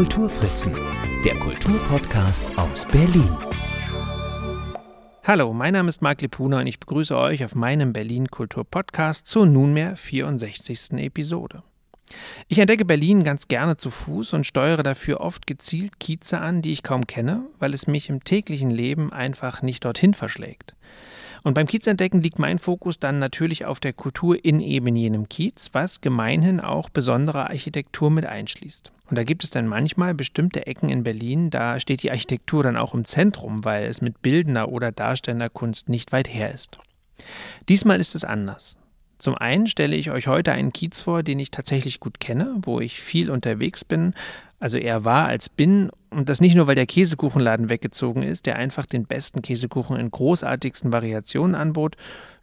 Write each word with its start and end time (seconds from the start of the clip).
Kulturfritzen, 0.00 0.72
der 1.26 1.34
Kulturpodcast 1.34 2.46
aus 2.56 2.86
Berlin. 2.86 3.28
Hallo, 5.24 5.52
mein 5.52 5.74
Name 5.74 5.90
ist 5.90 6.00
Marc 6.00 6.22
Lepuna 6.22 6.60
und 6.60 6.66
ich 6.66 6.80
begrüße 6.80 7.14
euch 7.14 7.44
auf 7.44 7.54
meinem 7.54 7.92
Berlin 7.92 8.28
Kultur 8.28 8.64
Podcast 8.64 9.26
zur 9.26 9.44
nunmehr 9.44 9.96
64. 9.96 10.92
Episode. 10.92 11.62
Ich 12.48 12.58
entdecke 12.58 12.86
Berlin 12.86 13.24
ganz 13.24 13.46
gerne 13.46 13.76
zu 13.76 13.90
Fuß 13.90 14.32
und 14.32 14.46
steuere 14.46 14.82
dafür 14.82 15.20
oft 15.20 15.46
gezielt 15.46 16.00
Kieze 16.00 16.38
an, 16.38 16.62
die 16.62 16.72
ich 16.72 16.82
kaum 16.82 17.06
kenne, 17.06 17.42
weil 17.58 17.74
es 17.74 17.86
mich 17.86 18.08
im 18.08 18.24
täglichen 18.24 18.70
Leben 18.70 19.12
einfach 19.12 19.60
nicht 19.60 19.84
dorthin 19.84 20.14
verschlägt. 20.14 20.74
Und 21.42 21.52
beim 21.52 21.66
Kiezentdecken 21.66 22.22
liegt 22.22 22.38
mein 22.38 22.58
Fokus 22.58 22.98
dann 22.98 23.18
natürlich 23.18 23.66
auf 23.66 23.80
der 23.80 23.92
Kultur 23.92 24.42
in 24.42 24.60
eben 24.60 24.96
jenem 24.96 25.28
Kiez, 25.28 25.68
was 25.72 26.00
gemeinhin 26.00 26.58
auch 26.60 26.88
besondere 26.88 27.50
Architektur 27.50 28.10
mit 28.10 28.24
einschließt. 28.24 28.92
Und 29.10 29.16
da 29.16 29.24
gibt 29.24 29.42
es 29.42 29.50
dann 29.50 29.66
manchmal 29.66 30.14
bestimmte 30.14 30.66
Ecken 30.66 30.88
in 30.88 31.02
Berlin, 31.02 31.50
da 31.50 31.80
steht 31.80 32.04
die 32.04 32.12
Architektur 32.12 32.62
dann 32.62 32.76
auch 32.76 32.94
im 32.94 33.04
Zentrum, 33.04 33.64
weil 33.64 33.86
es 33.86 34.00
mit 34.00 34.22
bildender 34.22 34.68
oder 34.68 34.92
darstellender 34.92 35.50
Kunst 35.50 35.88
nicht 35.88 36.12
weit 36.12 36.32
her 36.32 36.54
ist. 36.54 36.78
Diesmal 37.68 38.00
ist 38.00 38.14
es 38.14 38.24
anders. 38.24 38.78
Zum 39.20 39.36
einen 39.36 39.66
stelle 39.66 39.96
ich 39.96 40.10
euch 40.10 40.26
heute 40.28 40.52
einen 40.52 40.72
Kiez 40.72 41.02
vor, 41.02 41.22
den 41.22 41.38
ich 41.38 41.50
tatsächlich 41.50 42.00
gut 42.00 42.20
kenne, 42.20 42.54
wo 42.62 42.80
ich 42.80 43.00
viel 43.00 43.30
unterwegs 43.30 43.84
bin, 43.84 44.14
also 44.58 44.78
eher 44.78 45.04
war 45.04 45.26
als 45.26 45.50
bin. 45.50 45.90
Und 46.08 46.28
das 46.30 46.40
nicht 46.40 46.54
nur, 46.54 46.66
weil 46.66 46.74
der 46.74 46.86
Käsekuchenladen 46.86 47.68
weggezogen 47.68 48.22
ist, 48.22 48.46
der 48.46 48.56
einfach 48.56 48.86
den 48.86 49.04
besten 49.04 49.42
Käsekuchen 49.42 49.96
in 49.96 50.10
großartigsten 50.10 50.92
Variationen 50.92 51.54
anbot, 51.54 51.96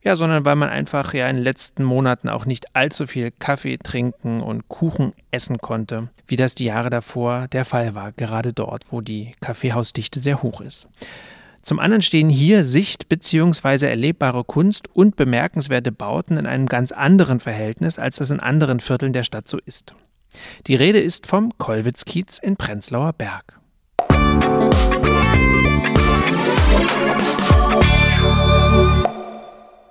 ja, 0.03 0.16
sondern 0.16 0.45
weil 0.45 0.55
man 0.55 0.70
einfach 0.70 1.16
ja 1.16 1.28
in 1.28 1.38
den 1.38 1.44
letzten 1.44 1.84
Monaten 1.84 2.30
auch 2.30 2.45
nicht 2.45 2.75
allzu 2.75 3.08
viel 3.08 3.31
Kaffee 3.31 3.78
trinken 3.78 4.41
und 4.41 4.69
Kuchen 4.69 5.14
essen 5.31 5.58
konnte, 5.58 6.09
wie 6.28 6.38
das 6.38 6.53
die 6.53 6.66
Jahre 6.66 6.91
davor 6.91 7.47
der 7.47 7.66
Fall 7.66 7.95
war, 7.95 8.12
gerade 8.12 8.53
dort, 8.53 8.84
wo 8.91 9.02
die 9.02 9.36
Kaffeehausdichte 9.41 10.19
sehr 10.19 10.44
hoch 10.44 10.62
ist. 10.62 10.88
Zum 11.67 11.79
anderen 11.79 12.01
stehen 12.01 12.29
hier 12.29 12.63
Sicht- 12.63 13.09
bzw. 13.09 13.87
erlebbare 13.87 14.45
Kunst 14.45 14.87
und 14.93 15.17
bemerkenswerte 15.17 15.91
Bauten 15.91 16.37
in 16.37 16.45
einem 16.45 16.67
ganz 16.67 16.93
anderen 16.93 17.41
Verhältnis, 17.41 17.99
als 17.99 18.15
das 18.15 18.31
in 18.31 18.39
anderen 18.39 18.79
Vierteln 18.79 19.11
der 19.11 19.25
Stadt 19.25 19.49
so 19.49 19.57
ist. 19.65 19.93
Die 20.67 20.75
Rede 20.75 21.01
ist 21.01 21.27
vom 21.27 21.57
Kollwitzkiez 21.57 22.39
in 22.39 22.55
Prenzlauer 22.55 23.11
Berg. 23.11 23.59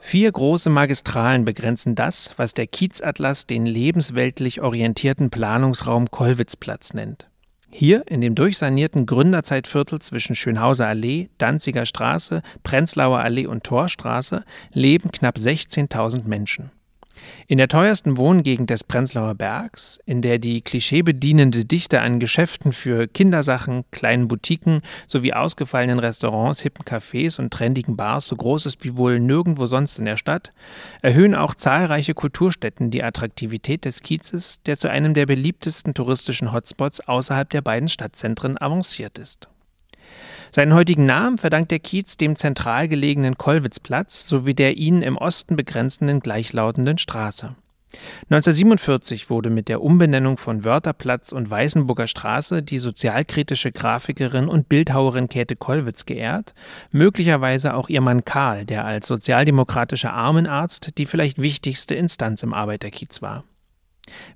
Vier 0.01 0.33
große 0.33 0.71
Magistralen 0.71 1.45
begrenzen 1.45 1.95
das, 1.95 2.33
was 2.39 2.55
der 2.55 2.69
Kiezatlas 2.69 3.47
den 3.47 3.67
lebensweltlich 3.67 4.63
orientierten 4.63 5.29
Planungsraum 5.29 6.11
Kollwitzplatz 6.11 6.95
nennt. 6.95 7.29
Hier 7.71 8.05
in 8.07 8.21
dem 8.21 8.35
durchsanierten 8.35 9.07
Gründerzeitviertel 9.07 10.01
zwischen 10.01 10.35
Schönhauser 10.35 10.87
Allee, 10.87 11.29
Danziger 11.39 11.85
Straße, 11.85 12.43
Prenzlauer 12.63 13.19
Allee 13.19 13.47
und 13.47 13.65
Torstraße 13.65 14.45
leben 14.73 15.11
knapp 15.11 15.37
16.000 15.37 16.25
Menschen. 16.25 16.71
In 17.47 17.59
der 17.59 17.69
teuersten 17.69 18.17
Wohngegend 18.17 18.71
des 18.71 18.85
Prenzlauer 18.85 19.35
Bergs, 19.35 20.01
in 20.07 20.23
der 20.23 20.39
die 20.39 20.61
klischeebedienende 20.61 21.65
Dichte 21.65 22.01
an 22.01 22.21
Geschäften 22.21 22.73
für 22.73 23.07
Kindersachen, 23.07 23.85
kleinen 23.91 24.29
Boutiquen 24.29 24.81
sowie 25.07 25.33
ausgefallenen 25.33 25.99
Restaurants, 25.99 26.61
hippen 26.61 26.85
Cafés 26.85 27.39
und 27.39 27.53
trendigen 27.53 27.97
Bars 27.97 28.27
so 28.27 28.37
groß 28.37 28.67
ist 28.67 28.85
wie 28.85 28.97
wohl 28.97 29.21
nirgendwo 29.21 29.67
sonst 29.67 29.99
in 29.99 30.05
der 30.05 30.17
Stadt, 30.17 30.53
erhöhen 31.03 31.35
auch 31.35 31.55
zahlreiche 31.55 32.15
Kulturstätten 32.15 32.91
die 32.91 33.03
Attraktivität 33.03 33.85
des 33.85 34.03
Kiezes, 34.03 34.63
der 34.65 34.77
zu 34.77 34.91
einem 34.91 35.15
der 35.15 35.27
beliebtesten 35.27 35.95
touristischen 35.95 36.53
Hotspots 36.53 37.01
außerhalb 37.01 37.49
der 37.51 37.63
beiden 37.63 37.89
Stadtzentren 37.89 38.61
avanciert 38.61 39.19
ist. 39.19 39.49
Seinen 40.51 40.75
heutigen 40.75 41.07
Namen 41.07 41.39
verdankt 41.39 41.71
der 41.71 41.79
Kiez 41.79 42.17
dem 42.17 42.37
zentral 42.37 42.89
gelegenen 42.89 43.37
Kollwitzplatz 43.37 44.27
sowie 44.29 44.55
der 44.55 44.77
ihn 44.77 45.03
im 45.03 45.17
Osten 45.17 45.57
begrenzenden 45.57 46.21
gleichlautenden 46.21 46.99
Straße. 46.99 47.55
1947 48.25 49.31
wurde 49.31 49.49
mit 49.51 49.69
der 49.69 49.81
Umbenennung 49.81 50.37
von 50.37 50.65
Wörterplatz 50.65 51.33
und 51.33 51.51
Weißenburger 51.51 52.09
Straße 52.09 52.63
die 52.63 52.79
sozialkritische 52.79 53.73
Grafikerin 53.73 54.49
und 54.49 54.69
Bildhauerin 54.69 55.29
Käthe 55.29 55.57
Kollwitz 55.57 56.05
geehrt, 56.05 56.55
möglicherweise 56.91 57.75
auch 57.75 57.89
ihr 57.89 58.01
Mann 58.01 58.25
Karl, 58.25 58.65
der 58.65 58.85
als 58.85 59.07
sozialdemokratischer 59.07 60.13
Armenarzt 60.13 60.99
die 60.99 61.07
vielleicht 61.07 61.41
wichtigste 61.41 61.95
Instanz 61.95 62.43
im 62.43 62.53
Arbeiterkiez 62.53 63.23
war. 63.23 63.45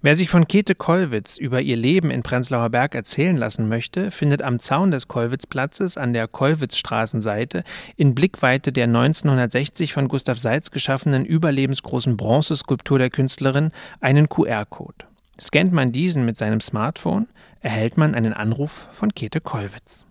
Wer 0.03 0.16
sich 0.16 0.28
von 0.28 0.48
Käthe 0.48 0.75
Kollwitz 0.75 1.36
über 1.36 1.60
ihr 1.60 1.76
Leben 1.76 2.10
in 2.10 2.22
Prenzlauer 2.22 2.70
Berg 2.70 2.94
erzählen 2.94 3.36
lassen 3.36 3.69
möchte, 3.69 4.10
findet 4.10 4.42
am 4.42 4.58
Zaun 4.58 4.91
des 4.91 5.08
Kollwitzplatzes 5.08 5.97
an 5.97 6.12
der 6.12 6.26
Kollwitzstraßenseite 6.28 7.64
in 7.97 8.14
Blickweite 8.14 8.72
der 8.72 8.84
1960 8.84 9.92
von 9.92 10.09
Gustav 10.09 10.38
Seitz 10.38 10.70
geschaffenen 10.70 11.25
überlebensgroßen 11.25 12.16
Bronzeskulptur 12.16 12.98
der 12.98 13.10
Künstlerin 13.10 13.70
einen 14.00 14.28
QR-Code. 14.28 15.06
Scannt 15.41 15.72
man 15.72 15.92
diesen 15.92 16.25
mit 16.25 16.36
seinem 16.36 16.60
Smartphone, 16.60 17.28
erhält 17.60 17.97
man 17.97 18.14
einen 18.14 18.32
Anruf 18.32 18.88
von 18.92 19.14
Käthe 19.14 19.41
Kollwitz. 19.41 20.04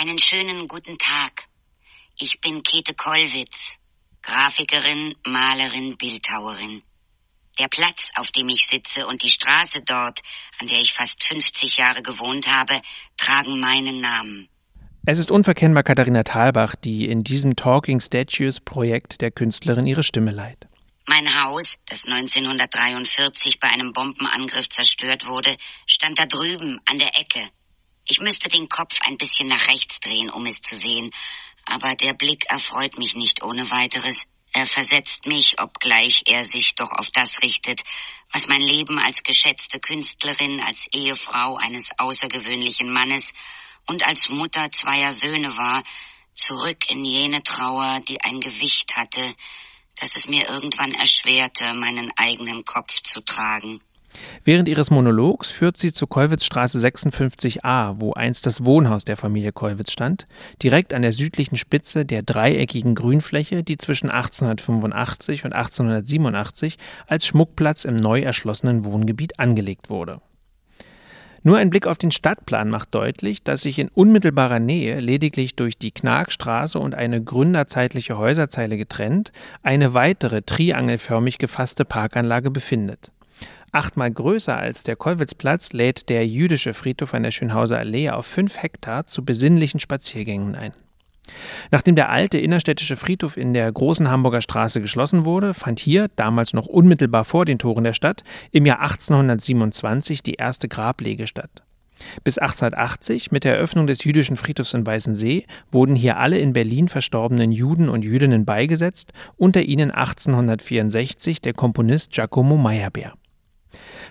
Einen 0.00 0.18
schönen 0.18 0.66
guten 0.66 0.96
Tag. 0.96 1.44
Ich 2.18 2.40
bin 2.40 2.62
Käthe 2.62 2.94
Kollwitz, 2.94 3.76
Grafikerin, 4.22 5.14
Malerin, 5.26 5.98
Bildhauerin. 5.98 6.82
Der 7.58 7.68
Platz, 7.68 8.10
auf 8.16 8.30
dem 8.30 8.48
ich 8.48 8.66
sitze 8.66 9.06
und 9.06 9.22
die 9.22 9.28
Straße 9.28 9.82
dort, 9.84 10.20
an 10.58 10.68
der 10.68 10.80
ich 10.80 10.94
fast 10.94 11.22
50 11.24 11.76
Jahre 11.76 12.00
gewohnt 12.00 12.50
habe, 12.50 12.80
tragen 13.18 13.60
meinen 13.60 14.00
Namen. 14.00 14.48
Es 15.04 15.18
ist 15.18 15.30
unverkennbar 15.30 15.82
Katharina 15.82 16.22
Thalbach, 16.22 16.76
die 16.76 17.04
in 17.04 17.22
diesem 17.22 17.54
Talking 17.54 18.00
Statues 18.00 18.58
Projekt 18.58 19.20
der 19.20 19.30
Künstlerin 19.30 19.86
ihre 19.86 20.02
Stimme 20.02 20.30
leiht. 20.30 20.66
Mein 21.08 21.42
Haus, 21.42 21.76
das 21.84 22.06
1943 22.06 23.60
bei 23.60 23.68
einem 23.68 23.92
Bombenangriff 23.92 24.70
zerstört 24.70 25.26
wurde, 25.26 25.54
stand 25.84 26.18
da 26.18 26.24
drüben 26.24 26.80
an 26.86 26.98
der 26.98 27.20
Ecke. 27.20 27.50
Ich 28.08 28.20
müsste 28.20 28.48
den 28.48 28.68
Kopf 28.68 28.94
ein 29.06 29.18
bisschen 29.18 29.48
nach 29.48 29.68
rechts 29.68 30.00
drehen, 30.00 30.30
um 30.30 30.46
es 30.46 30.62
zu 30.62 30.74
sehen, 30.74 31.10
aber 31.64 31.94
der 31.94 32.12
Blick 32.12 32.44
erfreut 32.50 32.98
mich 32.98 33.14
nicht 33.14 33.42
ohne 33.42 33.70
weiteres. 33.70 34.26
Er 34.52 34.66
versetzt 34.66 35.26
mich, 35.26 35.60
obgleich 35.60 36.24
er 36.26 36.44
sich 36.44 36.74
doch 36.74 36.90
auf 36.90 37.08
das 37.12 37.40
richtet, 37.42 37.82
was 38.32 38.48
mein 38.48 38.62
Leben 38.62 38.98
als 38.98 39.22
geschätzte 39.22 39.78
Künstlerin, 39.78 40.60
als 40.60 40.88
Ehefrau 40.92 41.56
eines 41.56 41.90
außergewöhnlichen 41.98 42.92
Mannes 42.92 43.32
und 43.86 44.06
als 44.06 44.28
Mutter 44.28 44.70
zweier 44.72 45.12
Söhne 45.12 45.56
war, 45.56 45.84
zurück 46.34 46.90
in 46.90 47.04
jene 47.04 47.42
Trauer, 47.42 48.00
die 48.08 48.20
ein 48.22 48.40
Gewicht 48.40 48.96
hatte, 48.96 49.34
das 49.96 50.16
es 50.16 50.26
mir 50.26 50.48
irgendwann 50.48 50.94
erschwerte, 50.94 51.74
meinen 51.74 52.10
eigenen 52.16 52.64
Kopf 52.64 53.00
zu 53.02 53.20
tragen. 53.20 53.80
Während 54.44 54.68
ihres 54.68 54.90
Monologs 54.90 55.48
führt 55.48 55.76
sie 55.76 55.92
zur 55.92 56.08
Kollwitzstraße 56.08 56.78
56a, 56.78 58.00
wo 58.00 58.12
einst 58.12 58.46
das 58.46 58.64
Wohnhaus 58.64 59.04
der 59.04 59.16
Familie 59.16 59.52
Kollwitz 59.52 59.92
stand, 59.92 60.26
direkt 60.62 60.92
an 60.92 61.02
der 61.02 61.12
südlichen 61.12 61.56
Spitze 61.56 62.04
der 62.04 62.22
dreieckigen 62.22 62.94
Grünfläche, 62.94 63.62
die 63.62 63.78
zwischen 63.78 64.10
1885 64.10 65.44
und 65.44 65.52
1887 65.52 66.78
als 67.06 67.26
Schmuckplatz 67.26 67.84
im 67.84 67.96
neu 67.96 68.20
erschlossenen 68.20 68.84
Wohngebiet 68.84 69.38
angelegt 69.38 69.90
wurde. 69.90 70.20
Nur 71.42 71.56
ein 71.56 71.70
Blick 71.70 71.86
auf 71.86 71.96
den 71.96 72.12
Stadtplan 72.12 72.68
macht 72.68 72.94
deutlich, 72.94 73.42
dass 73.42 73.62
sich 73.62 73.78
in 73.78 73.88
unmittelbarer 73.88 74.58
Nähe, 74.58 74.98
lediglich 74.98 75.56
durch 75.56 75.78
die 75.78 75.90
Knarkstraße 75.90 76.78
und 76.78 76.94
eine 76.94 77.22
gründerzeitliche 77.22 78.18
Häuserzeile 78.18 78.76
getrennt, 78.76 79.32
eine 79.62 79.94
weitere 79.94 80.42
triangelförmig 80.42 81.38
gefasste 81.38 81.86
Parkanlage 81.86 82.50
befindet. 82.50 83.10
Achtmal 83.72 84.10
größer 84.10 84.56
als 84.56 84.82
der 84.82 84.96
Kollwitzplatz 84.96 85.72
lädt 85.72 86.08
der 86.08 86.26
jüdische 86.26 86.74
Friedhof 86.74 87.14
an 87.14 87.22
der 87.22 87.30
Schönhauser 87.30 87.78
Allee 87.78 88.10
auf 88.10 88.26
fünf 88.26 88.60
Hektar 88.60 89.06
zu 89.06 89.24
besinnlichen 89.24 89.78
Spaziergängen 89.78 90.56
ein. 90.56 90.72
Nachdem 91.70 91.94
der 91.94 92.10
alte 92.10 92.38
innerstädtische 92.38 92.96
Friedhof 92.96 93.36
in 93.36 93.54
der 93.54 93.70
großen 93.70 94.10
Hamburger 94.10 94.42
Straße 94.42 94.80
geschlossen 94.80 95.24
wurde, 95.24 95.54
fand 95.54 95.78
hier, 95.78 96.08
damals 96.16 96.52
noch 96.52 96.66
unmittelbar 96.66 97.24
vor 97.24 97.44
den 97.44 97.58
Toren 97.58 97.84
der 97.84 97.92
Stadt, 97.92 98.24
im 98.50 98.66
Jahr 98.66 98.80
1827 98.80 100.24
die 100.24 100.34
erste 100.34 100.66
Grablege 100.68 101.28
statt. 101.28 101.62
Bis 102.24 102.38
1880, 102.38 103.30
mit 103.30 103.44
der 103.44 103.56
Eröffnung 103.56 103.86
des 103.86 104.02
jüdischen 104.04 104.36
Friedhofs 104.36 104.74
in 104.74 104.86
Weißensee, 104.86 105.46
wurden 105.70 105.94
hier 105.94 106.16
alle 106.16 106.38
in 106.38 106.54
Berlin 106.54 106.88
verstorbenen 106.88 107.52
Juden 107.52 107.88
und 107.88 108.02
Jüdinnen 108.02 108.44
beigesetzt, 108.46 109.12
unter 109.36 109.62
ihnen 109.62 109.90
1864 109.90 111.42
der 111.42 111.52
Komponist 111.52 112.12
Giacomo 112.12 112.56
Meyerbeer. 112.56 113.12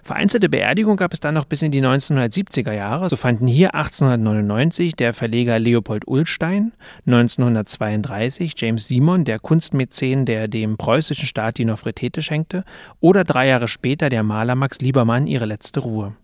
Vereinzelte 0.04 0.50
Beerdigung 0.50 0.98
gab 0.98 1.13
es 1.13 1.19
dann 1.19 1.34
noch 1.34 1.46
bis 1.46 1.62
in 1.62 1.72
die 1.72 1.81
1970er 1.81 2.74
Jahre. 2.74 3.10
So 3.10 3.16
fanden 3.16 3.48
hier 3.48 3.75
1899 3.75 4.96
der 4.96 5.13
Verleger 5.13 5.60
Leopold 5.60 6.07
Ullstein, 6.07 6.74
1932 7.06 8.54
James 8.57 8.88
Simon, 8.88 9.25
der 9.25 9.40
Kunstmäzen, 9.40 10.25
der 10.25 10.48
dem 10.48 10.78
preußischen 10.78 11.28
Staat 11.28 11.57
die 11.57 11.66
Nofretete 11.66 12.22
schenkte, 12.22 12.63
oder 13.00 13.24
drei 13.24 13.48
Jahre 13.48 13.68
später 13.68 14.10
der 14.10 14.24
Maler 14.24 14.56
Max 14.56 14.80
Liebermann 14.80 15.28
ihre 15.28 15.46
letzte 15.46 15.81
Ruhe. 15.81 16.16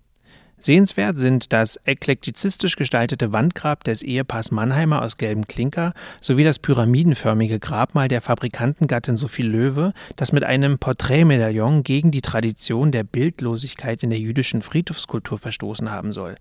Sehenswert 0.65 1.19
sind 1.19 1.53
das 1.53 1.79
eklektizistisch 1.85 2.75
gestaltete 2.75 3.31
Wandgrab 3.31 3.83
des 3.83 4.01
Ehepaars 4.01 4.49
Mannheimer 4.49 5.03
aus 5.03 5.17
gelbem 5.17 5.45
Klinker 5.45 5.93
sowie 6.21 6.43
das 6.43 6.57
pyramidenförmige 6.57 7.59
Grabmal 7.59 8.07
der 8.07 8.19
Fabrikantengattin 8.19 9.15
Sophie 9.15 9.43
Löwe, 9.43 9.93
das 10.15 10.31
mit 10.31 10.43
einem 10.43 10.79
Porträtmedaillon 10.79 11.83
gegen 11.83 12.09
die 12.09 12.23
Tradition 12.23 12.91
der 12.91 13.03
Bildlosigkeit 13.03 14.01
in 14.01 14.09
der 14.09 14.17
jüdischen 14.17 14.63
Friedhofskultur 14.63 15.37
verstoßen 15.37 15.91
haben 15.91 16.11
soll. 16.13 16.35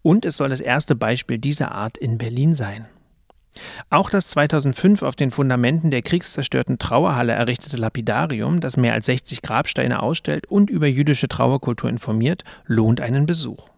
Und 0.00 0.24
es 0.24 0.38
soll 0.38 0.48
das 0.48 0.62
erste 0.62 0.96
Beispiel 0.96 1.36
dieser 1.36 1.72
Art 1.72 1.98
in 1.98 2.16
Berlin 2.16 2.54
sein. 2.54 2.86
Auch 3.90 4.10
das 4.10 4.28
2005 4.28 5.02
auf 5.02 5.16
den 5.16 5.30
Fundamenten 5.30 5.90
der 5.90 6.02
kriegszerstörten 6.02 6.78
Trauerhalle 6.78 7.32
errichtete 7.32 7.76
Lapidarium, 7.76 8.60
das 8.60 8.76
mehr 8.76 8.94
als 8.94 9.06
60 9.06 9.42
Grabsteine 9.42 10.02
ausstellt 10.02 10.46
und 10.46 10.70
über 10.70 10.86
jüdische 10.86 11.28
Trauerkultur 11.28 11.90
informiert, 11.90 12.44
lohnt 12.66 13.00
einen 13.00 13.26
Besuch. 13.26 13.68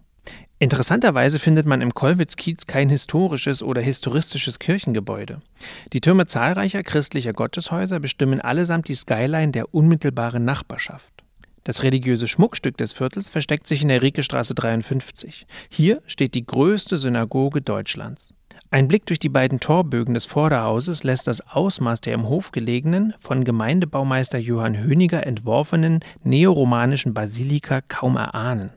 Interessanterweise 0.61 1.39
findet 1.39 1.67
man 1.67 1.81
im 1.81 1.95
Kollwitz-Kiez 1.95 2.67
kein 2.67 2.89
historisches 2.89 3.63
oder 3.63 3.81
historistisches 3.81 4.59
Kirchengebäude. 4.59 5.41
Die 5.93 6.01
Türme 6.01 6.27
zahlreicher 6.27 6.83
christlicher 6.83 7.33
Gotteshäuser 7.33 8.01
bestimmen 8.01 8.41
allesamt 8.41 8.89
die 8.89 8.97
Skyline 8.97 9.53
der 9.53 9.73
unmittelbaren 9.73 10.45
Nachbarschaft. 10.45 11.13
Das 11.69 11.83
religiöse 11.83 12.29
Schmuckstück 12.29 12.79
des 12.79 12.95
Viertels 12.95 13.29
versteckt 13.29 13.67
sich 13.67 13.83
in 13.83 13.89
der 13.89 14.01
Riekestraße 14.01 14.55
53. 14.55 15.47
Hier 15.69 16.01
steht 16.07 16.33
die 16.33 16.47
größte 16.47 16.97
Synagoge 16.97 17.61
Deutschlands. 17.61 18.33
Ein 18.71 18.89
Blick 18.89 19.05
durch 19.05 19.19
die 19.19 19.29
beiden 19.29 19.61
Torbögen 19.61 20.15
des 20.15 20.25
Vorderhauses 20.25 21.05
lässt 21.05 21.27
das 21.27 21.47
Ausmaß 21.47 22.01
der 22.01 22.15
im 22.15 22.27
Hof 22.27 22.53
gelegenen, 22.53 23.13
von 23.19 23.45
Gemeindebaumeister 23.45 24.39
Johann 24.39 24.79
Höniger 24.79 25.27
entworfenen 25.27 26.01
neoromanischen 26.25 27.13
Basilika 27.13 27.83
kaum 27.87 28.17
erahnen. 28.17 28.71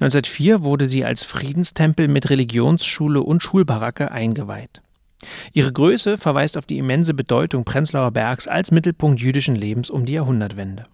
1904 0.00 0.64
wurde 0.64 0.88
sie 0.88 1.04
als 1.04 1.22
Friedenstempel 1.22 2.08
mit 2.08 2.30
Religionsschule 2.30 3.20
und 3.20 3.42
Schulbaracke 3.42 4.10
eingeweiht. 4.10 4.80
Ihre 5.52 5.70
Größe 5.70 6.16
verweist 6.16 6.56
auf 6.56 6.64
die 6.64 6.78
immense 6.78 7.12
Bedeutung 7.12 7.66
Prenzlauer 7.66 8.12
Bergs 8.12 8.48
als 8.48 8.70
Mittelpunkt 8.70 9.20
jüdischen 9.20 9.54
Lebens 9.54 9.90
um 9.90 10.06
die 10.06 10.14
Jahrhundertwende. 10.14 10.86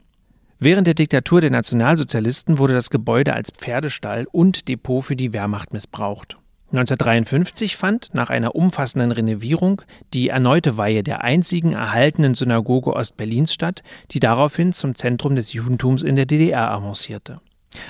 Während 0.65 0.87
der 0.87 0.95
Diktatur 0.95 1.41
der 1.41 1.51
Nationalsozialisten 1.51 2.57
wurde 2.57 2.75
das 2.75 2.89
Gebäude 2.89 3.33
als 3.33 3.51
Pferdestall 3.51 4.29
und 4.31 4.69
Depot 4.69 5.03
für 5.03 5.17
die 5.17 5.33
Wehrmacht 5.33 5.73
missbraucht. 5.73 6.37
1953 6.67 7.77
fand 7.77 8.15
nach 8.15 8.31
einer 8.31 8.55
umfassenden 8.55 9.11
Renovierung 9.11 9.83
die 10.15 10.29
erneute 10.29 10.77
Weihe 10.77 11.03
der 11.03 11.25
einzigen 11.25 11.73
erhaltenen 11.73 12.37
Synagoge 12.37 12.95
Ostberlins 12.95 13.53
statt, 13.53 13.83
die 14.13 14.21
daraufhin 14.21 14.73
zum 14.73 14.95
Zentrum 14.95 15.35
des 15.35 15.53
Judentums 15.53 16.05
in 16.05 16.15
der 16.15 16.27
DDR 16.27 16.71
avancierte. 16.71 17.41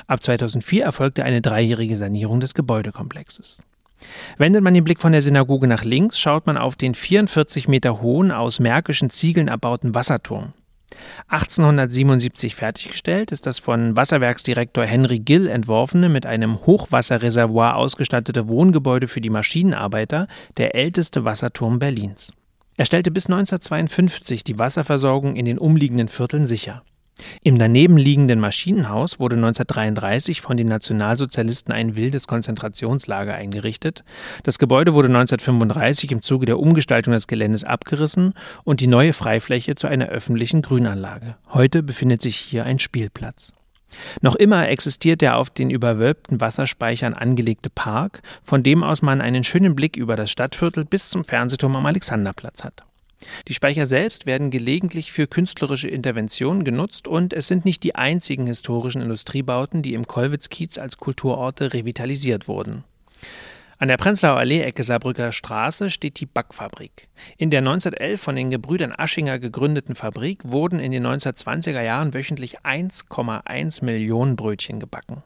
Ab 0.07 0.23
2004 0.23 0.83
erfolgte 0.83 1.25
eine 1.25 1.43
dreijährige 1.43 1.99
Sanierung 1.99 2.41
des 2.41 2.55
Gebäudekomplexes. 2.55 3.63
Wendet 4.39 4.63
man 4.63 4.73
den 4.73 4.85
Blick 4.85 4.99
von 4.99 5.13
der 5.13 5.21
Synagoge 5.21 5.67
nach 5.67 5.85
links, 5.85 6.19
schaut 6.19 6.47
man 6.47 6.57
auf 6.57 6.77
den 6.77 6.95
44 6.95 7.69
Meter 7.69 8.01
hohen, 8.01 8.33
aus 8.33 8.61
märkischen 8.61 9.11
Ziegeln 9.11 9.49
erbauten 9.49 9.95
Wasserturm. 9.95 10.55
1877 11.29 12.55
fertiggestellt 12.55 13.33
ist 13.33 13.47
das 13.47 13.59
von 13.59 13.97
Wasserwerksdirektor 13.97 14.85
Henry 14.85 15.19
Gill 15.19 15.49
entworfene, 15.49 16.09
mit 16.09 16.27
einem 16.27 16.65
Hochwasserreservoir 16.67 17.77
ausgestattete 17.77 18.49
Wohngebäude 18.49 19.09
für 19.09 19.21
die 19.21 19.31
Maschinenarbeiter 19.31 20.27
der 20.57 20.75
älteste 20.75 21.25
Wasserturm 21.25 21.79
Berlins. 21.79 22.33
Er 22.77 22.87
stellte 22.87 23.11
bis 23.11 23.27
1952 23.27 24.45
die 24.45 24.59
Wasserversorgung 24.59 25.37
in 25.37 25.45
den 25.45 25.59
umliegenden 25.59 26.09
Vierteln 26.09 26.47
sicher. 26.47 26.83
Im 27.43 27.59
daneben 27.59 27.97
liegenden 27.97 28.41
Maschinenhaus 28.41 29.21
wurde 29.21 29.37
1933 29.37 30.41
von 30.41 30.57
den 30.57 30.69
Nationalsozialisten 30.69 31.73
ein 31.73 31.97
wildes 31.97 32.27
Konzentrationslager 32.27 33.35
eingerichtet. 33.35 34.05
Das 34.43 34.59
Gebäude 34.59 34.95
wurde 34.95 35.09
1935 35.09 36.13
im 36.13 36.23
Zuge 36.23 36.47
der 36.47 36.59
Umgestaltung 36.59 37.13
des 37.13 37.27
Geländes 37.27 37.65
abgerissen 37.65 38.35
und 38.65 38.81
die 38.81 38.87
neue 38.87 39.13
Freifläche 39.13 39.75
zu 39.75 39.87
einer 39.87 40.09
öffentlichen 40.09 40.63
Grünanlage. 40.63 41.37
Heute 41.53 41.83
befindet 41.83 42.23
sich 42.23 42.37
hier 42.37 42.65
ein 42.65 42.79
Spielplatz. 42.79 43.53
Noch 44.21 44.37
immer 44.37 44.69
existiert 44.69 45.21
der 45.21 45.37
auf 45.37 45.51
den 45.51 45.71
überwölbten 45.71 46.41
Wasserspeichern 46.41 47.15
angelegte 47.15 47.71
Park, 47.71 48.23
von 48.43 48.63
dem 48.63 48.83
aus 48.83 49.03
man 49.03 49.21
einen 49.21 49.45
schönen 49.45 49.75
Blick 49.75 49.97
über 49.97 50.17
das 50.17 50.31
Stadtviertel 50.31 50.85
bis 50.85 51.11
zum 51.11 51.25
Fernsehturm 51.25 51.77
am 51.77 51.87
Alexanderplatz 51.87 52.65
hat. 52.65 52.85
Die 53.49 53.55
Speicher 53.55 53.87
selbst 53.87 54.27
werden 54.27 54.51
gelegentlich 54.51 55.13
für 55.13 55.27
künstlerische 55.27 55.89
Interventionen 55.89 56.65
genutzt 56.65 57.09
und 57.09 57.33
es 57.33 57.49
sind 57.49 57.65
nicht 57.65 57.83
die 57.83 57.95
einzigen 57.95 58.47
historischen 58.47 59.03
Industriebauten, 59.03 59.83
die 59.83 59.95
im 59.95 60.07
Kollwitz-Kiez 60.07 60.79
als 60.79 60.97
Kulturorte 60.97 61.73
revitalisiert 61.73 62.49
wurden. 62.49 62.85
An 63.83 63.89
der 63.89 63.97
Prenzlauer 63.97 64.37
Allee 64.37 64.61
Ecke 64.61 64.85
Saarbrücker 64.85 65.33
Straße 65.33 65.91
steht 65.91 66.21
die 66.21 66.27
Backfabrik. 66.27 67.09
In 67.37 67.51
der 67.51 67.59
1911 67.59 68.23
von 68.23 68.37
den 68.37 68.51
Gebrüdern 68.51 68.95
Aschinger 68.97 69.41
gegründeten 69.41 69.97
Fabrik 69.97 70.39
wurden 70.45 70.79
in 70.79 70.93
den 70.93 71.05
1920er 71.05 71.83
Jahren 71.83 72.15
wöchentlich 72.15 72.61
1,1 72.61 73.85
Millionen 73.85 74.37
Brötchen 74.37 74.79
gebacken. 74.79 75.25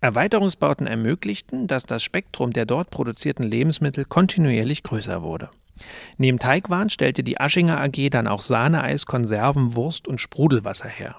Erweiterungsbauten 0.00 0.86
ermöglichten, 0.86 1.66
dass 1.66 1.84
das 1.84 2.04
Spektrum 2.04 2.52
der 2.52 2.64
dort 2.64 2.90
produzierten 2.90 3.42
Lebensmittel 3.42 4.04
kontinuierlich 4.04 4.84
größer 4.84 5.22
wurde. 5.22 5.50
Neben 6.18 6.38
Teigwaren 6.38 6.90
stellte 6.90 7.22
die 7.22 7.40
Aschinger 7.40 7.80
AG 7.80 8.10
dann 8.10 8.26
auch 8.26 8.42
Sahneeis, 8.42 9.06
Konserven, 9.06 9.74
Wurst 9.74 10.08
und 10.08 10.20
Sprudelwasser 10.20 10.88
her. 10.88 11.16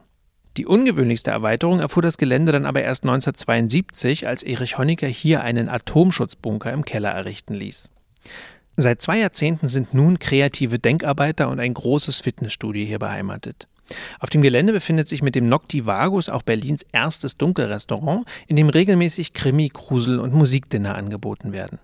Die 0.57 0.65
ungewöhnlichste 0.65 1.31
Erweiterung 1.31 1.79
erfuhr 1.79 2.03
das 2.03 2.17
Gelände 2.17 2.51
dann 2.51 2.65
aber 2.65 2.81
erst 2.81 3.03
1972, 3.03 4.27
als 4.27 4.43
Erich 4.43 4.77
Honecker 4.77 5.07
hier 5.07 5.43
einen 5.43 5.69
Atomschutzbunker 5.69 6.73
im 6.73 6.83
Keller 6.83 7.11
errichten 7.11 7.53
ließ. 7.53 7.89
Seit 8.75 9.01
zwei 9.01 9.19
Jahrzehnten 9.19 9.67
sind 9.67 9.93
nun 9.93 10.19
kreative 10.19 10.79
Denkarbeiter 10.79 11.49
und 11.49 11.59
ein 11.59 11.73
großes 11.73 12.19
Fitnessstudio 12.19 12.85
hier 12.85 12.99
beheimatet. 12.99 13.67
Auf 14.19 14.29
dem 14.29 14.41
Gelände 14.41 14.73
befindet 14.73 15.07
sich 15.07 15.21
mit 15.21 15.35
dem 15.35 15.49
Nocti 15.49 15.85
Vagus 15.85 16.29
auch 16.29 16.43
Berlins 16.43 16.85
erstes 16.91 17.37
Dunkelrestaurant, 17.37 18.25
in 18.47 18.55
dem 18.55 18.69
regelmäßig 18.69 19.33
Krimi, 19.33 19.69
Grusel 19.69 20.19
und 20.19 20.33
Musikdinner 20.33 20.95
angeboten 20.95 21.51
werden. 21.51 21.79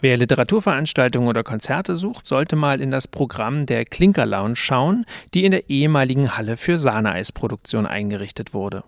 Wer 0.00 0.16
Literaturveranstaltungen 0.16 1.28
oder 1.28 1.42
Konzerte 1.42 1.96
sucht, 1.96 2.26
sollte 2.26 2.56
mal 2.56 2.80
in 2.80 2.90
das 2.90 3.08
Programm 3.08 3.66
der 3.66 3.84
Klinker 3.84 4.26
Lounge 4.26 4.56
schauen, 4.56 5.04
die 5.34 5.44
in 5.44 5.52
der 5.52 5.70
ehemaligen 5.70 6.36
Halle 6.36 6.56
für 6.56 6.78
Sahneeisproduktion 6.78 7.86
eingerichtet 7.86 8.54
wurde. 8.54 8.84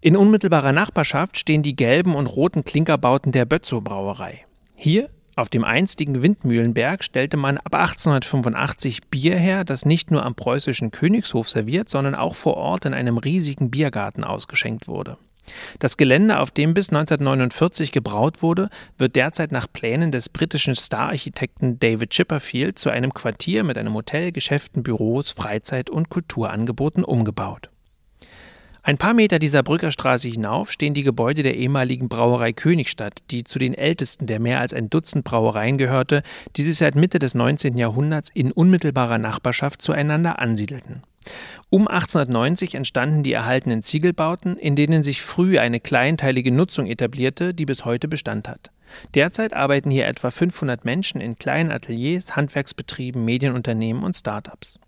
In 0.00 0.16
unmittelbarer 0.16 0.72
Nachbarschaft 0.72 1.38
stehen 1.38 1.62
die 1.62 1.76
gelben 1.76 2.14
und 2.14 2.26
roten 2.26 2.64
Klinkerbauten 2.64 3.30
der 3.30 3.44
Bötzow 3.44 3.82
Brauerei. 3.82 4.44
Hier 4.74 5.08
auf 5.34 5.48
dem 5.48 5.64
einstigen 5.64 6.22
Windmühlenberg 6.22 7.02
stellte 7.02 7.38
man 7.38 7.56
ab 7.56 7.74
1885 7.74 9.08
Bier 9.08 9.36
her, 9.38 9.64
das 9.64 9.86
nicht 9.86 10.10
nur 10.10 10.26
am 10.26 10.34
preußischen 10.34 10.90
Königshof 10.90 11.48
serviert, 11.48 11.88
sondern 11.88 12.14
auch 12.14 12.34
vor 12.34 12.56
Ort 12.58 12.84
in 12.84 12.92
einem 12.92 13.16
riesigen 13.16 13.70
Biergarten 13.70 14.24
ausgeschenkt 14.24 14.88
wurde. 14.88 15.16
Das 15.78 15.96
Gelände, 15.96 16.38
auf 16.38 16.50
dem 16.50 16.74
bis 16.74 16.90
1949 16.90 17.90
gebraut 17.90 18.42
wurde, 18.42 18.70
wird 18.96 19.16
derzeit 19.16 19.52
nach 19.52 19.66
Plänen 19.72 20.12
des 20.12 20.28
britischen 20.28 20.76
Stararchitekten 20.76 21.80
David 21.80 22.10
Chipperfield 22.10 22.78
zu 22.78 22.90
einem 22.90 23.12
Quartier 23.12 23.64
mit 23.64 23.76
einem 23.76 23.94
Hotel, 23.94 24.32
Geschäften, 24.32 24.82
Büros, 24.82 25.32
Freizeit- 25.32 25.90
und 25.90 26.10
Kulturangeboten 26.10 27.04
umgebaut. 27.04 27.71
Ein 28.84 28.98
paar 28.98 29.14
Meter 29.14 29.38
dieser 29.38 29.62
Brückerstraße 29.62 30.28
hinauf 30.28 30.72
stehen 30.72 30.92
die 30.92 31.04
Gebäude 31.04 31.44
der 31.44 31.56
ehemaligen 31.56 32.08
Brauerei 32.08 32.52
Königstadt, 32.52 33.22
die 33.30 33.44
zu 33.44 33.60
den 33.60 33.74
ältesten 33.74 34.26
der 34.26 34.40
mehr 34.40 34.58
als 34.58 34.74
ein 34.74 34.90
Dutzend 34.90 35.22
Brauereien 35.22 35.78
gehörte, 35.78 36.24
die 36.56 36.62
sich 36.62 36.74
seit 36.74 36.96
Mitte 36.96 37.20
des 37.20 37.36
19. 37.36 37.78
Jahrhunderts 37.78 38.28
in 38.34 38.50
unmittelbarer 38.50 39.18
Nachbarschaft 39.18 39.82
zueinander 39.82 40.40
ansiedelten. 40.40 41.02
Um 41.70 41.86
1890 41.86 42.74
entstanden 42.74 43.22
die 43.22 43.32
erhaltenen 43.32 43.84
Ziegelbauten, 43.84 44.56
in 44.56 44.74
denen 44.74 45.04
sich 45.04 45.22
früh 45.22 45.60
eine 45.60 45.78
kleinteilige 45.78 46.50
Nutzung 46.50 46.86
etablierte, 46.86 47.54
die 47.54 47.66
bis 47.66 47.84
heute 47.84 48.08
Bestand 48.08 48.48
hat. 48.48 48.72
Derzeit 49.14 49.54
arbeiten 49.54 49.92
hier 49.92 50.08
etwa 50.08 50.32
500 50.32 50.84
Menschen 50.84 51.20
in 51.20 51.38
kleinen 51.38 51.70
Ateliers, 51.70 52.34
Handwerksbetrieben, 52.34 53.24
Medienunternehmen 53.24 54.02
und 54.02 54.16
Startups. 54.16 54.80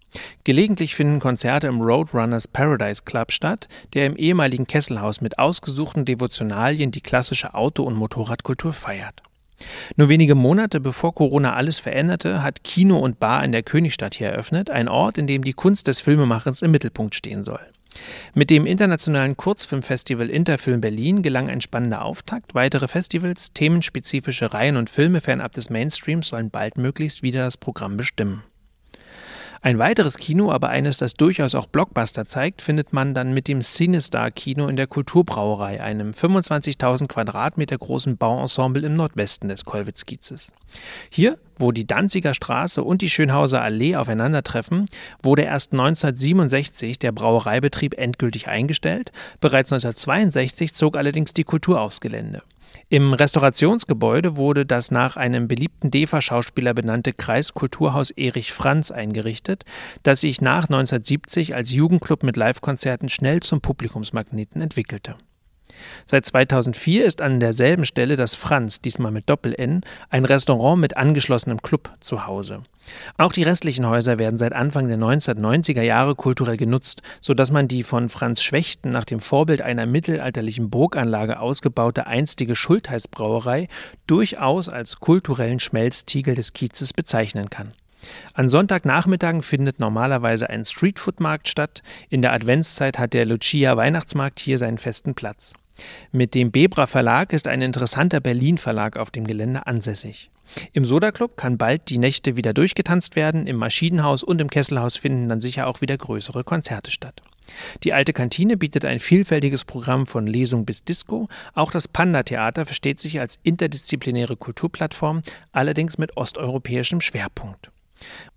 Gelegentlich 0.44 0.94
finden 0.94 1.20
Konzerte 1.20 1.66
im 1.66 1.80
Roadrunners 1.80 2.48
Paradise 2.48 3.02
Club 3.04 3.32
statt, 3.32 3.68
der 3.94 4.06
im 4.06 4.16
ehemaligen 4.16 4.66
Kesselhaus 4.66 5.20
mit 5.20 5.38
ausgesuchten 5.38 6.04
Devotionalien 6.04 6.90
die 6.90 7.00
klassische 7.00 7.54
Auto- 7.54 7.84
und 7.84 7.96
Motorradkultur 7.96 8.72
feiert. 8.72 9.22
Nur 9.96 10.08
wenige 10.08 10.34
Monate 10.34 10.80
bevor 10.80 11.14
Corona 11.14 11.54
alles 11.54 11.78
veränderte, 11.78 12.42
hat 12.42 12.64
Kino 12.64 12.98
und 12.98 13.20
Bar 13.20 13.44
in 13.44 13.52
der 13.52 13.62
Königstadt 13.62 14.14
hier 14.14 14.28
eröffnet, 14.28 14.70
ein 14.70 14.88
Ort, 14.88 15.18
in 15.18 15.26
dem 15.26 15.42
die 15.42 15.52
Kunst 15.52 15.86
des 15.86 16.00
Filmemachens 16.00 16.62
im 16.62 16.72
Mittelpunkt 16.72 17.14
stehen 17.14 17.42
soll. 17.42 17.60
Mit 18.34 18.50
dem 18.50 18.66
internationalen 18.66 19.36
Kurzfilmfestival 19.36 20.28
Interfilm 20.28 20.80
Berlin 20.80 21.22
gelang 21.22 21.48
ein 21.48 21.60
spannender 21.60 22.04
Auftakt. 22.04 22.54
Weitere 22.54 22.88
Festivals, 22.88 23.52
themenspezifische 23.52 24.52
Reihen 24.52 24.76
und 24.76 24.90
Filme 24.90 25.20
fernab 25.20 25.52
des 25.52 25.70
Mainstreams 25.70 26.28
sollen 26.28 26.50
bald 26.50 26.76
möglichst 26.76 27.22
wieder 27.22 27.44
das 27.44 27.56
Programm 27.56 27.96
bestimmen. 27.96 28.42
Ein 29.64 29.78
weiteres 29.78 30.18
Kino, 30.18 30.52
aber 30.52 30.68
eines, 30.68 30.98
das 30.98 31.14
durchaus 31.14 31.54
auch 31.54 31.64
Blockbuster 31.64 32.26
zeigt, 32.26 32.60
findet 32.60 32.92
man 32.92 33.14
dann 33.14 33.32
mit 33.32 33.48
dem 33.48 33.62
Cinestar 33.62 34.30
Kino 34.30 34.68
in 34.68 34.76
der 34.76 34.86
Kulturbrauerei, 34.86 35.82
einem 35.82 36.10
25.000 36.10 37.06
Quadratmeter 37.06 37.78
großen 37.78 38.18
Bauensemble 38.18 38.84
im 38.84 38.92
Nordwesten 38.92 39.48
des 39.48 39.64
Kollwitz-Kiezes. 39.64 40.52
Hier, 41.08 41.38
wo 41.58 41.72
die 41.72 41.86
Danziger 41.86 42.34
Straße 42.34 42.84
und 42.84 43.00
die 43.00 43.08
Schönhauser 43.08 43.62
Allee 43.62 43.96
aufeinandertreffen, 43.96 44.84
wurde 45.22 45.44
erst 45.44 45.72
1967 45.72 46.98
der 46.98 47.12
Brauereibetrieb 47.12 47.94
endgültig 47.96 48.48
eingestellt. 48.48 49.12
Bereits 49.40 49.72
1962 49.72 50.74
zog 50.74 50.94
allerdings 50.94 51.32
die 51.32 51.44
Kultur 51.44 51.80
aufs 51.80 52.02
Gelände. 52.02 52.42
Im 52.88 53.12
Restaurationsgebäude 53.12 54.36
wurde 54.36 54.66
das 54.66 54.90
nach 54.90 55.16
einem 55.16 55.48
beliebten 55.48 55.90
DEFA-Schauspieler 55.90 56.74
benannte 56.74 57.12
Kreiskulturhaus 57.12 58.10
Erich 58.10 58.52
Franz 58.52 58.90
eingerichtet, 58.90 59.64
das 60.02 60.20
sich 60.20 60.40
nach 60.40 60.64
1970 60.64 61.54
als 61.54 61.72
Jugendclub 61.72 62.22
mit 62.22 62.36
Livekonzerten 62.36 63.08
schnell 63.08 63.40
zum 63.40 63.60
Publikumsmagneten 63.60 64.60
entwickelte. 64.60 65.16
Seit 66.06 66.26
2004 66.26 67.04
ist 67.04 67.22
an 67.22 67.40
derselben 67.40 67.84
Stelle 67.84 68.16
das 68.16 68.34
Franz, 68.34 68.80
diesmal 68.80 69.12
mit 69.12 69.28
Doppel-N, 69.28 69.82
ein 70.10 70.24
Restaurant 70.24 70.80
mit 70.80 70.96
angeschlossenem 70.96 71.62
Club 71.62 71.90
zu 72.00 72.26
Hause. 72.26 72.62
Auch 73.16 73.32
die 73.32 73.42
restlichen 73.42 73.86
Häuser 73.86 74.18
werden 74.18 74.36
seit 74.36 74.52
Anfang 74.52 74.88
der 74.88 74.98
1990er 74.98 75.82
Jahre 75.82 76.14
kulturell 76.14 76.56
genutzt, 76.56 77.02
sodass 77.20 77.50
man 77.50 77.68
die 77.68 77.82
von 77.82 78.08
Franz 78.08 78.42
Schwechten 78.42 78.90
nach 78.90 79.04
dem 79.04 79.20
Vorbild 79.20 79.62
einer 79.62 79.86
mittelalterlichen 79.86 80.70
Burganlage 80.70 81.40
ausgebaute 81.40 82.06
einstige 82.06 82.56
Schultheißbrauerei 82.56 83.68
durchaus 84.06 84.68
als 84.68 85.00
kulturellen 85.00 85.60
Schmelztiegel 85.60 86.34
des 86.34 86.52
Kiezes 86.52 86.92
bezeichnen 86.92 87.50
kann. 87.50 87.70
An 88.34 88.50
Sonntagnachmittagen 88.50 89.40
findet 89.40 89.80
normalerweise 89.80 90.50
ein 90.50 90.64
Streetfood-Markt 90.64 91.48
statt. 91.48 91.82
In 92.10 92.20
der 92.20 92.34
Adventszeit 92.34 92.98
hat 92.98 93.14
der 93.14 93.24
Lucia 93.24 93.76
Weihnachtsmarkt 93.78 94.40
hier 94.40 94.58
seinen 94.58 94.76
festen 94.76 95.14
Platz. 95.14 95.54
Mit 96.12 96.34
dem 96.34 96.50
Bebra 96.50 96.86
Verlag 96.86 97.32
ist 97.32 97.48
ein 97.48 97.62
interessanter 97.62 98.20
Berlin 98.20 98.58
Verlag 98.58 98.96
auf 98.96 99.10
dem 99.10 99.26
Gelände 99.26 99.66
ansässig. 99.66 100.30
Im 100.72 100.84
Soda 100.84 101.10
Club 101.10 101.36
kann 101.36 101.58
bald 101.58 101.88
die 101.88 101.98
Nächte 101.98 102.36
wieder 102.36 102.52
durchgetanzt 102.52 103.16
werden, 103.16 103.46
im 103.46 103.56
Maschinenhaus 103.56 104.22
und 104.22 104.40
im 104.40 104.50
Kesselhaus 104.50 104.96
finden 104.96 105.28
dann 105.28 105.40
sicher 105.40 105.66
auch 105.66 105.80
wieder 105.80 105.96
größere 105.96 106.44
Konzerte 106.44 106.90
statt. 106.90 107.22
Die 107.82 107.92
alte 107.92 108.12
Kantine 108.12 108.56
bietet 108.56 108.84
ein 108.84 109.00
vielfältiges 109.00 109.64
Programm 109.64 110.06
von 110.06 110.26
Lesung 110.26 110.64
bis 110.64 110.84
Disco. 110.84 111.28
Auch 111.54 111.70
das 111.70 111.88
Panda-Theater 111.88 112.64
versteht 112.66 113.00
sich 113.00 113.20
als 113.20 113.38
interdisziplinäre 113.42 114.36
Kulturplattform, 114.36 115.22
allerdings 115.52 115.98
mit 115.98 116.16
osteuropäischem 116.16 117.00
Schwerpunkt. 117.00 117.70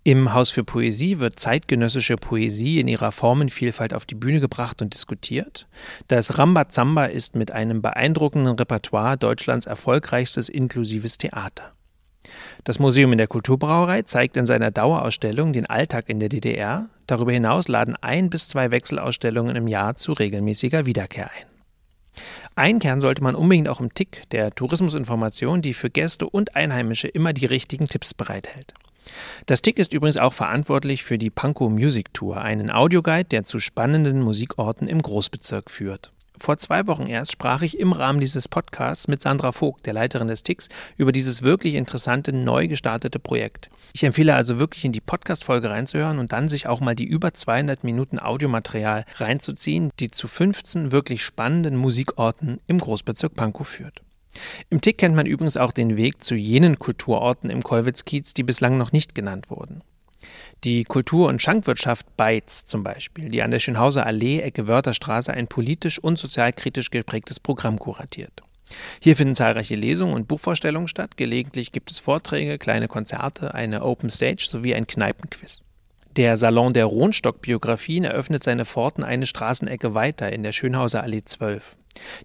Im 0.04 0.34
Haus 0.34 0.50
für 0.50 0.64
Poesie 0.64 1.20
wird 1.20 1.40
zeitgenössische 1.40 2.16
Poesie 2.16 2.80
in 2.80 2.88
ihrer 2.88 3.12
Formenvielfalt 3.12 3.94
auf 3.94 4.06
die 4.06 4.16
Bühne 4.16 4.40
gebracht 4.40 4.82
und 4.82 4.94
diskutiert. 4.94 5.68
Das 6.08 6.38
Rambazamba 6.38 7.06
ist 7.06 7.36
mit 7.36 7.52
einem 7.52 7.82
beeindruckenden 7.82 8.56
Repertoire 8.56 9.18
Deutschlands 9.18 9.66
erfolgreichstes 9.66 10.48
inklusives 10.48 11.18
Theater. 11.18 11.74
Das 12.64 12.80
Museum 12.80 13.12
in 13.12 13.18
der 13.18 13.28
Kulturbrauerei 13.28 14.02
zeigt 14.04 14.38
in 14.38 14.46
seiner 14.46 14.72
Dauerausstellung 14.72 15.54
den 15.54 15.66
Alltag 15.66 16.10
in 16.10 16.20
der 16.20 16.30
DDR. 16.30 16.90
Darüber 17.06 17.32
hinaus 17.32 17.68
laden 17.68 17.96
ein 18.02 18.30
bis 18.30 18.50
zwei 18.50 18.72
Wechselausstellungen 18.72 19.56
im 19.56 19.68
Jahr 19.68 19.96
zu 19.96 20.14
regelmäßiger 20.14 20.86
Wiederkehr 20.86 21.30
ein. 21.32 21.48
Ein 22.56 22.80
Kern 22.80 23.00
sollte 23.00 23.22
man 23.22 23.36
unbedingt 23.36 23.68
auch 23.68 23.80
im 23.80 23.94
Tick 23.94 24.28
der 24.32 24.52
Tourismusinformation, 24.52 25.62
die 25.62 25.74
für 25.74 25.90
Gäste 25.90 26.28
und 26.28 26.56
Einheimische 26.56 27.08
immer 27.08 27.32
die 27.32 27.46
richtigen 27.46 27.88
Tipps 27.88 28.14
bereithält. 28.14 28.74
Das 29.46 29.62
Tick 29.62 29.80
ist 29.80 29.94
übrigens 29.94 30.18
auch 30.18 30.34
verantwortlich 30.34 31.04
für 31.04 31.18
die 31.18 31.30
Pankow 31.30 31.70
Music 31.70 32.14
Tour, 32.14 32.42
einen 32.42 32.72
Audioguide, 32.72 33.26
der 33.26 33.44
zu 33.44 33.60
spannenden 33.60 34.22
Musikorten 34.22 34.88
im 34.88 35.02
Großbezirk 35.02 35.70
führt. 35.70 36.12
Vor 36.40 36.58
zwei 36.58 36.86
Wochen 36.88 37.08
erst 37.08 37.32
sprach 37.32 37.64
ich 37.64 37.80
im 37.80 37.94
Rahmen 37.94 38.20
dieses 38.20 38.48
Podcasts 38.48 39.08
mit 39.08 39.24
Sandra 39.24 39.52
Vogt, 39.52 39.88
der 39.88 39.94
Leiterin 39.94 40.28
des 40.28 40.44
Ticks, 40.44 40.70
über 40.96 41.12
dieses 41.12 41.42
wirklich 41.42 41.74
interessante, 41.74 42.32
neu 42.32 42.68
gestartete 42.68 43.18
Projekt. 43.18 43.70
Ich 43.94 44.04
empfehle 44.04 44.36
also 44.36 44.60
wirklich 44.60 44.86
in 44.86 44.92
die 44.92 45.02
Podcast-Folge 45.02 45.72
reinzuhören 45.72 46.20
und 46.20 46.34
dann 46.34 46.48
sich 46.48 46.68
auch 46.68 46.80
mal 46.80 46.96
die 46.96 47.06
über 47.06 47.34
200 47.34 47.84
Minuten 47.84 48.20
Audiomaterial 48.20 49.06
reinzuziehen, 49.16 49.90
die 50.00 50.12
zu 50.12 50.28
15 50.28 50.92
wirklich 50.92 51.24
spannenden 51.26 51.76
Musikorten 51.76 52.60
im 52.68 52.78
Großbezirk 52.78 53.34
Pankow 53.34 53.68
führt. 53.68 54.04
Im 54.70 54.82
Tick 54.82 54.98
kennt 54.98 55.16
man 55.16 55.26
übrigens 55.26 55.58
auch 55.58 55.72
den 55.72 55.98
Weg 55.98 56.24
zu 56.24 56.36
jenen 56.36 56.80
Kulturorten 56.80 57.50
im 57.50 57.64
Kollwitz-Kiez, 57.64 58.34
die 58.34 58.44
bislang 58.44 58.78
noch 58.78 58.92
nicht 58.92 59.16
genannt 59.16 59.50
wurden. 59.50 59.82
Die 60.64 60.84
Kultur- 60.84 61.30
und 61.30 61.42
Schankwirtschaft 61.42 62.18
Beitz 62.18 62.66
zum 62.66 62.84
Beispiel, 62.84 63.30
die 63.30 63.44
an 63.44 63.52
der 63.52 63.60
Schönhauser 63.60 64.06
Allee, 64.06 64.40
Ecke 64.40 64.68
Wörterstraße, 64.68 65.34
ein 65.34 65.48
politisch 65.48 66.00
und 66.00 66.18
sozialkritisch 66.18 66.90
geprägtes 66.90 67.40
Programm 67.40 67.78
kuratiert. 67.78 68.42
Hier 69.00 69.16
finden 69.16 69.36
zahlreiche 69.36 69.76
Lesungen 69.76 70.14
und 70.14 70.28
Buchvorstellungen 70.28 70.88
statt. 70.88 71.16
Gelegentlich 71.16 71.72
gibt 71.72 71.92
es 71.92 72.00
Vorträge, 72.00 72.58
kleine 72.58 72.88
Konzerte, 72.88 73.54
eine 73.54 73.84
Open 73.84 74.10
Stage 74.10 74.48
sowie 74.50 74.76
ein 74.76 74.88
Kneipenquiz. 74.88 75.62
Der 76.18 76.36
Salon 76.36 76.74
der 76.74 76.86
Rohnstock-Biografien 76.86 78.04
eröffnet 78.04 78.44
seine 78.44 78.66
Pforten 78.66 79.04
eine 79.04 79.28
Straßenecke 79.28 79.94
weiter 79.94 80.32
in 80.34 80.42
der 80.42 80.52
Schönhauser 80.52 81.04
Allee 81.04 81.24
12. 81.24 81.78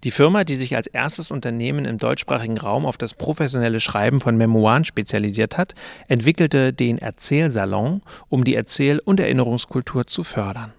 Die 0.05 0.11
Firma, 0.11 0.45
die 0.45 0.55
sich 0.55 0.77
als 0.77 0.87
erstes 0.87 1.31
Unternehmen 1.31 1.85
im 1.85 1.99
deutschsprachigen 1.99 2.59
Raum 2.59 2.87
auf 2.87 2.99
das 2.99 3.15
professionelle 3.15 3.81
Schreiben 3.81 4.21
von 4.21 4.37
Memoiren 4.37 4.85
spezialisiert 4.85 5.59
hat, 5.59 5.75
entwickelte 6.09 6.73
den 6.73 6.99
Erzählsalon, 6.99 8.03
um 8.29 8.45
die 8.45 8.55
Erzähl- 8.55 9.01
und 9.01 9.21
Erinnerungskultur 9.21 10.07
zu 10.07 10.23
fördern. 10.25 10.73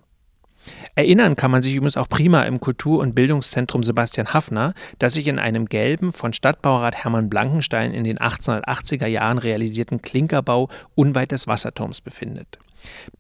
Erinnern 0.96 1.36
kann 1.36 1.52
man 1.52 1.64
sich 1.64 1.76
übrigens 1.76 1.98
auch 1.98 2.08
prima 2.08 2.44
im 2.44 2.60
Kultur- 2.60 3.00
und 3.00 3.16
Bildungszentrum 3.16 3.84
Sebastian 3.84 4.34
Haffner, 4.34 4.74
das 5.00 5.16
sich 5.16 5.28
in 5.28 5.40
einem 5.40 5.66
gelben, 5.66 6.14
von 6.14 6.34
Stadtbaurat 6.34 7.04
Hermann 7.04 7.30
Blankenstein 7.30 7.94
in 7.94 8.04
den 8.04 8.20
1880er 8.20 9.08
Jahren 9.08 9.40
realisierten 9.40 10.02
Klinkerbau 10.02 10.70
unweit 10.96 11.32
des 11.32 11.48
Wasserturms 11.48 12.02
befindet. 12.02 12.60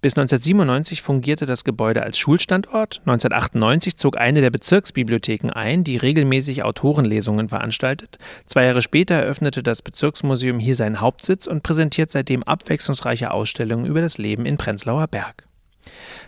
Bis 0.01 0.13
1997 0.13 1.01
fungierte 1.01 1.46
das 1.46 1.63
Gebäude 1.63 2.03
als 2.03 2.17
Schulstandort. 2.17 3.01
1998 3.05 3.98
zog 3.98 4.17
eine 4.17 4.41
der 4.41 4.50
Bezirksbibliotheken 4.50 5.51
ein, 5.51 5.84
die 5.84 5.98
regelmäßig 5.98 6.63
Autorenlesungen 6.63 7.50
veranstaltet. 7.50 8.17
Zwei 8.46 8.65
Jahre 8.65 8.82
später 8.82 9.15
eröffnete 9.15 9.63
das 9.63 9.82
Bezirksmuseum 9.82 10.60
hier 10.60 10.75
seinen 10.75 11.00
Hauptsitz 11.00 11.48
und 11.48 11.63
präsentiert 11.63 12.12
seitdem 12.12 12.43
abwechslungsreiche 12.43 13.32
Ausstellungen 13.32 13.86
über 13.86 14.01
das 14.01 14.17
Leben 14.17 14.46
in 14.46 14.58
Prenzlauer 14.58 15.08
Berg. 15.08 15.48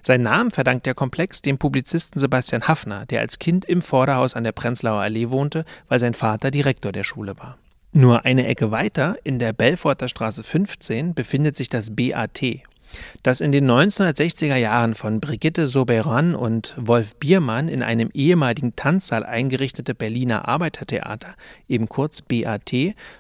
Sein 0.02 0.22
Namen 0.22 0.52
verdankt 0.52 0.86
der 0.86 0.94
Komplex 0.94 1.42
dem 1.42 1.58
Publizisten 1.58 2.20
Sebastian 2.20 2.68
Haffner, 2.68 3.06
der 3.06 3.22
als 3.22 3.40
Kind 3.40 3.66
im 3.66 3.82
Vorderhaus 3.82 4.36
an 4.36 4.44
der 4.44 4.52
Prenzlauer 4.52 5.02
Allee 5.02 5.30
wohnte, 5.30 5.66
weil 5.88 6.00
sein 6.00 6.14
Vater 6.14 6.52
Direktor 6.52 6.92
der 6.92 7.04
Schule 7.04 7.38
war. 7.40 7.58
Nur 7.92 8.26
eine 8.26 8.46
Ecke 8.46 8.72
weiter, 8.72 9.16
in 9.24 9.40
der 9.40 9.54
Belforter 9.54 10.10
Straße 10.10 10.44
15, 10.44 11.14
befindet 11.14 11.56
sich 11.56 11.70
das 11.70 11.96
BAT, 11.96 12.42
das 13.24 13.42
in 13.42 13.52
den 13.52 13.70
1960er 13.70 14.56
Jahren 14.56 14.96
von 14.96 15.20
Brigitte 15.20 15.68
Soberan 15.68 16.36
und 16.36 16.74
Wolf 16.78 17.16
Biermann 17.16 17.68
in 17.68 17.84
einem 17.84 18.10
ehemaligen 18.14 18.76
Tanzsaal 18.76 19.26
eingerichtete 19.26 19.96
Berliner 19.96 20.48
Arbeitertheater, 20.48 21.36
eben 21.68 21.90
kurz 21.90 22.22
BAT, 22.22 22.72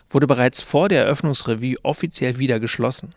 wurde 0.09 0.27
bereits 0.27 0.61
vor 0.61 0.89
der 0.89 1.03
Eröffnungsrevue 1.03 1.77
offiziell 1.83 2.39
wieder 2.39 2.59
geschlossen. 2.59 3.13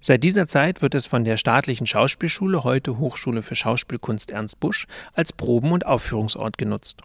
Seit 0.00 0.24
dieser 0.24 0.46
Zeit 0.46 0.82
wird 0.82 0.94
es 0.94 1.06
von 1.06 1.24
der 1.24 1.36
staatlichen 1.36 1.86
Schauspielschule, 1.86 2.64
heute 2.64 2.98
Hochschule 2.98 3.42
für 3.42 3.56
Schauspielkunst 3.56 4.30
Ernst 4.30 4.60
Busch, 4.60 4.86
als 5.14 5.32
Proben- 5.32 5.72
und 5.72 5.86
Aufführungsort 5.86 6.58
genutzt. 6.58 7.02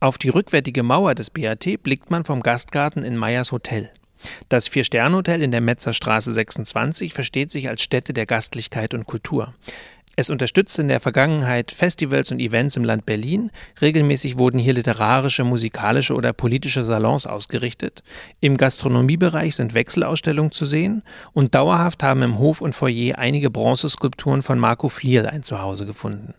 Auf 0.00 0.18
die 0.18 0.28
rückwärtige 0.28 0.82
Mauer 0.82 1.14
des 1.14 1.30
BAT 1.30 1.82
blickt 1.82 2.10
man 2.10 2.24
vom 2.24 2.42
Gastgarten 2.42 3.04
in 3.04 3.16
Meyers 3.16 3.52
Hotel. 3.52 3.90
Das 4.48 4.68
Vier-Sterne-Hotel 4.68 5.42
in 5.42 5.50
der 5.50 5.60
Metzerstraße 5.60 6.32
26 6.32 7.12
versteht 7.12 7.50
sich 7.50 7.68
als 7.68 7.82
Stätte 7.82 8.12
der 8.12 8.26
Gastlichkeit 8.26 8.94
und 8.94 9.06
Kultur. 9.06 9.54
Es 10.16 10.30
unterstützt 10.30 10.78
in 10.78 10.86
der 10.86 11.00
Vergangenheit 11.00 11.72
Festivals 11.72 12.30
und 12.30 12.38
Events 12.38 12.76
im 12.76 12.84
Land 12.84 13.04
Berlin. 13.04 13.50
Regelmäßig 13.80 14.38
wurden 14.38 14.60
hier 14.60 14.72
literarische, 14.72 15.42
musikalische 15.42 16.14
oder 16.14 16.32
politische 16.32 16.84
Salons 16.84 17.26
ausgerichtet. 17.26 18.04
Im 18.38 18.56
Gastronomiebereich 18.56 19.56
sind 19.56 19.74
Wechselausstellungen 19.74 20.52
zu 20.52 20.66
sehen 20.66 21.02
und 21.32 21.56
dauerhaft 21.56 22.04
haben 22.04 22.22
im 22.22 22.38
Hof 22.38 22.60
und 22.60 22.74
Foyer 22.74 23.18
einige 23.18 23.50
Bronzeskulpturen 23.50 24.42
von 24.42 24.58
Marco 24.58 24.88
Flierl 24.88 25.26
ein 25.26 25.42
Zuhause 25.42 25.84
gefunden. 25.84 26.34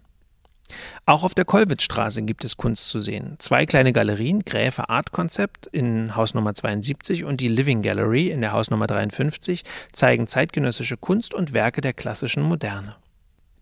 Auch 1.06 1.24
auf 1.24 1.34
der 1.34 1.46
Kollwitzstraße 1.46 2.24
gibt 2.24 2.44
es 2.44 2.58
Kunst 2.58 2.90
zu 2.90 3.00
sehen. 3.00 3.36
Zwei 3.40 3.66
kleine 3.66 3.94
Galerien, 3.94 4.42
Gräfe 4.42 4.90
Art 4.90 5.12
Konzept 5.12 5.68
in 5.68 6.16
Haus 6.16 6.34
Nummer 6.34 6.54
72 6.54 7.24
und 7.24 7.42
die 7.42 7.48
Living 7.48 7.82
Gallery 7.82 8.30
in 8.30 8.42
der 8.42 8.54
Haus 8.54 8.72
Nummer 8.72 8.88
53, 8.88 9.64
zeigen 9.94 10.28
zeitgenössische 10.28 10.98
Kunst 10.98 11.34
und 11.34 11.54
Werke 11.54 11.82
der 11.82 11.94
klassischen 11.94 12.44
Moderne. 12.44 12.96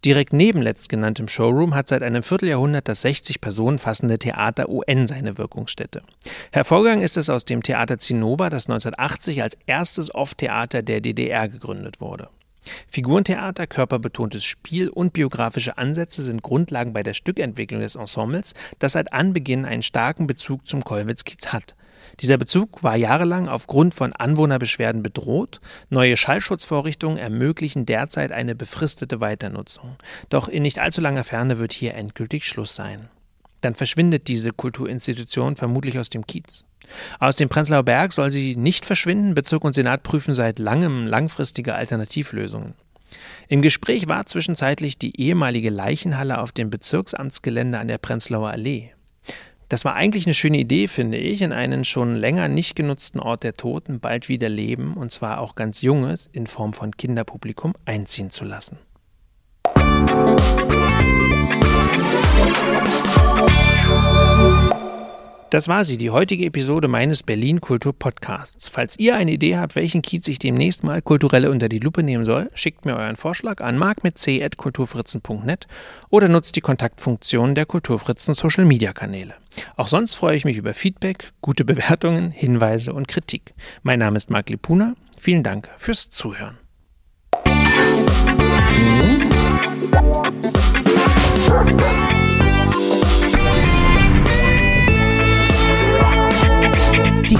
Direkt 0.05 0.33
neben 0.33 0.61
letztgenanntem 0.61 1.29
Showroom 1.29 1.75
hat 1.75 1.87
seit 1.87 2.03
einem 2.03 2.23
Vierteljahrhundert 2.23 2.89
das 2.89 3.01
60 3.03 3.39
Personen 3.39 3.79
fassende 3.79 4.19
Theater 4.19 4.67
UN 4.67 5.07
seine 5.07 5.37
Wirkungsstätte. 5.37 6.01
Hervorgegangen 6.51 7.03
ist 7.03 7.15
es 7.15 7.29
aus 7.29 7.45
dem 7.45 7.63
Theater 7.63 7.97
Zinnober, 7.99 8.49
das 8.49 8.67
1980 8.67 9.41
als 9.41 9.57
erstes 9.65 10.13
Off-Theater 10.13 10.81
der 10.81 10.99
DDR 10.99 11.47
gegründet 11.47 12.01
wurde. 12.01 12.27
Figurentheater, 12.87 13.67
körperbetontes 13.67 14.43
Spiel 14.43 14.89
und 14.89 15.13
biografische 15.13 15.77
Ansätze 15.77 16.21
sind 16.21 16.41
Grundlagen 16.43 16.93
bei 16.93 17.03
der 17.03 17.13
Stückentwicklung 17.13 17.81
des 17.81 17.95
Ensembles, 17.95 18.53
das 18.79 18.93
seit 18.93 19.13
Anbeginn 19.13 19.65
einen 19.65 19.83
starken 19.83 20.27
Bezug 20.27 20.67
zum 20.67 20.83
Kollwitz-Kiez 20.83 21.53
hat. 21.53 21.75
Dieser 22.19 22.37
Bezug 22.37 22.83
war 22.83 22.95
jahrelang 22.95 23.47
aufgrund 23.47 23.93
von 23.93 24.13
Anwohnerbeschwerden 24.13 25.03
bedroht. 25.03 25.61
Neue 25.89 26.17
Schallschutzvorrichtungen 26.17 27.17
ermöglichen 27.17 27.85
derzeit 27.85 28.31
eine 28.31 28.55
befristete 28.55 29.19
Weiternutzung. 29.19 29.95
Doch 30.29 30.47
in 30.47 30.63
nicht 30.63 30.79
allzu 30.79 31.01
langer 31.01 31.23
Ferne 31.23 31.57
wird 31.59 31.73
hier 31.73 31.95
endgültig 31.95 32.45
Schluss 32.45 32.75
sein. 32.75 33.09
Dann 33.63 33.75
verschwindet 33.75 34.27
diese 34.27 34.51
Kulturinstitution 34.51 35.55
vermutlich 35.55 35.97
aus 35.97 36.09
dem 36.09 36.27
Kiez. 36.27 36.65
Aus 37.19 37.37
dem 37.37 37.47
Prenzlauer 37.47 37.83
Berg 37.83 38.11
soll 38.11 38.29
sie 38.29 38.57
nicht 38.57 38.85
verschwinden. 38.85 39.35
Bezirk 39.35 39.63
und 39.63 39.73
Senat 39.73 40.03
prüfen 40.03 40.33
seit 40.33 40.59
langem 40.59 41.07
langfristige 41.07 41.73
Alternativlösungen. 41.73 42.73
Im 43.47 43.61
Gespräch 43.61 44.07
war 44.09 44.25
zwischenzeitlich 44.25 44.97
die 44.97 45.17
ehemalige 45.17 45.69
Leichenhalle 45.69 46.39
auf 46.39 46.51
dem 46.51 46.69
Bezirksamtsgelände 46.69 47.79
an 47.79 47.87
der 47.87 47.99
Prenzlauer 47.99 48.49
Allee. 48.49 48.91
Das 49.69 49.85
war 49.85 49.95
eigentlich 49.95 50.25
eine 50.25 50.33
schöne 50.33 50.57
Idee, 50.57 50.89
finde 50.89 51.17
ich, 51.17 51.41
in 51.41 51.53
einen 51.53 51.85
schon 51.85 52.17
länger 52.17 52.49
nicht 52.49 52.75
genutzten 52.75 53.21
Ort 53.21 53.43
der 53.43 53.53
Toten 53.53 54.01
bald 54.01 54.27
wieder 54.27 54.49
leben, 54.49 54.95
und 54.95 55.13
zwar 55.13 55.39
auch 55.39 55.55
ganz 55.55 55.81
Junges, 55.81 56.29
in 56.33 56.47
Form 56.47 56.73
von 56.73 56.91
Kinderpublikum 56.91 57.73
einziehen 57.85 58.29
zu 58.29 58.43
lassen. 58.43 58.77
Das 65.53 65.67
war 65.67 65.85
sie, 65.85 65.99
die 65.99 66.09
heutige 66.09 66.45
Episode 66.45 66.87
meines 66.87 67.21
Berlin 67.21 67.61
Kultur 67.61 67.93
Podcasts. 67.93 68.69
Falls 68.69 68.97
ihr 68.97 69.15
eine 69.15 69.33
Idee 69.33 69.57
habt, 69.57 69.75
welchen 69.75 70.01
Kiez 70.01 70.27
ich 70.27 70.39
demnächst 70.39 70.83
mal 70.83 71.03
kulturelle 71.03 71.51
unter 71.51 71.69
die 71.69 71.77
Lupe 71.77 72.01
nehmen 72.01 72.25
soll, 72.25 72.49
schickt 72.55 72.85
mir 72.85 72.95
euren 72.95 73.15
Vorschlag 73.15 73.61
an 73.61 73.77
mark 73.77 74.03
mit 74.03 74.17
c@kulturfritzen.net 74.17 75.67
oder 76.09 76.27
nutzt 76.27 76.55
die 76.55 76.61
Kontaktfunktion 76.61 77.53
der 77.53 77.67
Kulturfritzen 77.67 78.33
Social 78.33 78.65
Media 78.65 78.93
Kanäle. 78.93 79.35
Auch 79.75 79.87
sonst 79.87 80.15
freue 80.15 80.35
ich 80.35 80.43
mich 80.43 80.57
über 80.57 80.73
Feedback, 80.73 81.31
gute 81.41 81.65
Bewertungen, 81.65 82.31
Hinweise 82.31 82.91
und 82.91 83.07
Kritik. 83.07 83.53
Mein 83.83 83.99
Name 83.99 84.17
ist 84.17 84.31
Marc 84.31 84.49
Lipuna. 84.49 84.95
Vielen 85.19 85.43
Dank 85.43 85.69
fürs 85.77 86.09
Zuhören. 86.09 86.57
Die 87.45 89.12